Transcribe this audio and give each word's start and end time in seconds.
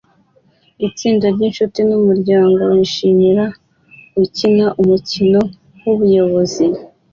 Itsinda 0.87 1.25
ryinshuti 1.35 1.79
numuryango 1.87 2.61
wishimisha 2.73 3.45
ukina 4.21 4.65
umukino 4.81 5.39
wubuyobozi 5.83 6.65